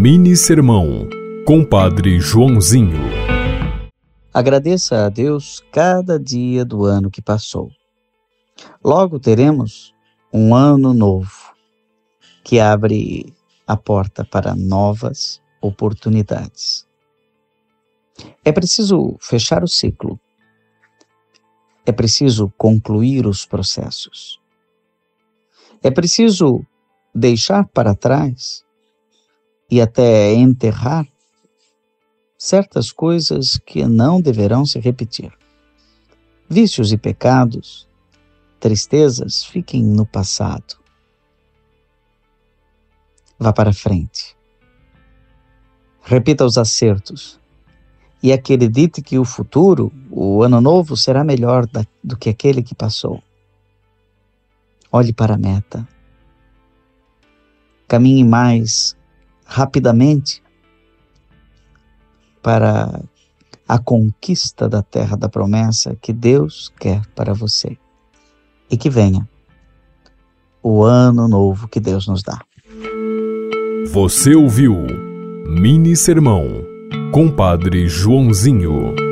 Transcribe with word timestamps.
Mini 0.00 0.36
Sermão, 0.36 1.08
Compadre 1.44 2.20
Joãozinho. 2.20 3.00
Agradeça 4.32 5.06
a 5.06 5.08
Deus 5.08 5.60
cada 5.72 6.20
dia 6.20 6.64
do 6.64 6.84
ano 6.84 7.10
que 7.10 7.20
passou. 7.20 7.68
Logo 8.82 9.18
teremos 9.18 9.92
um 10.32 10.54
ano 10.54 10.94
novo 10.94 11.52
que 12.44 12.60
abre 12.60 13.34
a 13.66 13.76
porta 13.76 14.24
para 14.24 14.54
novas 14.54 15.42
oportunidades. 15.60 16.86
É 18.44 18.52
preciso 18.52 19.16
fechar 19.20 19.64
o 19.64 19.68
ciclo. 19.68 20.16
É 21.84 21.90
preciso 21.90 22.52
concluir 22.56 23.26
os 23.26 23.44
processos. 23.44 24.40
É 25.82 25.90
preciso 25.90 26.64
deixar 27.12 27.66
para 27.66 27.96
trás 27.96 28.64
e 29.70 29.80
até 29.80 30.32
enterrar 30.32 31.06
certas 32.38 32.92
coisas 32.92 33.58
que 33.58 33.84
não 33.84 34.20
deverão 34.20 34.64
se 34.64 34.78
repetir. 34.78 35.32
Vícios 36.48 36.92
e 36.92 36.96
pecados, 36.96 37.88
tristezas 38.58 39.44
fiquem 39.44 39.84
no 39.84 40.06
passado. 40.06 40.78
Vá 43.38 43.52
para 43.52 43.72
frente. 43.72 44.36
Repita 46.02 46.44
os 46.44 46.56
acertos 46.56 47.38
e 48.22 48.32
acredite 48.32 49.02
que 49.02 49.18
o 49.18 49.24
futuro, 49.24 49.92
o 50.10 50.42
ano 50.42 50.60
novo, 50.60 50.96
será 50.96 51.22
melhor 51.22 51.66
da, 51.66 51.84
do 52.02 52.16
que 52.16 52.30
aquele 52.30 52.62
que 52.62 52.74
passou. 52.74 53.22
Olhe 54.90 55.12
para 55.12 55.34
a 55.34 55.38
meta. 55.38 55.86
Caminhe 57.86 58.24
mais 58.24 58.96
rapidamente 59.48 60.42
para 62.42 63.02
a 63.66 63.78
conquista 63.78 64.68
da 64.68 64.82
terra 64.82 65.16
da 65.16 65.28
promessa 65.28 65.96
que 66.00 66.12
Deus 66.12 66.72
quer 66.78 67.02
para 67.14 67.32
você. 67.32 67.76
E 68.70 68.76
que 68.76 68.90
venha 68.90 69.26
o 70.62 70.84
ano 70.84 71.26
novo 71.26 71.66
que 71.66 71.80
Deus 71.80 72.06
nos 72.06 72.22
dá. 72.22 72.38
Você 73.90 74.34
ouviu 74.34 74.74
Mini 75.46 75.96
Sermão, 75.96 76.46
Compadre 77.10 77.88
Joãozinho. 77.88 79.07